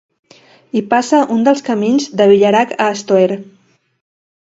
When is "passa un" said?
0.93-1.45